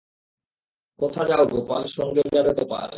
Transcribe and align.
কোথা 0.99 1.21
যাও 1.25 1.43
গোপাল, 1.45 1.83
সঙ্গে 1.89 2.21
যাবে 2.33 2.51
কপাল। 2.57 2.89